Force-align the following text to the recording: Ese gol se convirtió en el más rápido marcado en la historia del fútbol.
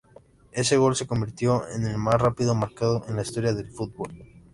Ese 0.51 0.77
gol 0.77 0.95
se 0.95 1.05
convirtió 1.05 1.67
en 1.69 1.83
el 1.85 1.99
más 1.99 2.15
rápido 2.19 2.55
marcado 2.55 3.05
en 3.07 3.17
la 3.17 3.21
historia 3.21 3.53
del 3.53 3.69
fútbol. 3.69 4.11